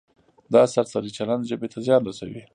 [0.53, 2.41] دا سرسري چلند ژبې ته زیان رسوي.